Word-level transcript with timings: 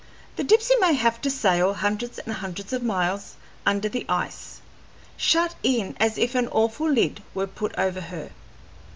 The 0.35 0.43
Dipsey 0.43 0.73
may 0.79 0.93
have 0.95 1.21
to 1.21 1.29
sail 1.29 1.75
hundreds 1.75 2.17
and 2.17 2.33
hundreds 2.33 2.73
of 2.73 2.81
miles 2.81 3.35
under 3.67 3.87
the 3.87 4.03
ice, 4.09 4.59
shut 5.15 5.53
in 5.61 5.95
as 5.99 6.17
if 6.17 6.33
an 6.33 6.47
awful 6.47 6.89
lid 6.89 7.21
were 7.35 7.45
put 7.45 7.75
over 7.77 8.01
her. 8.01 8.31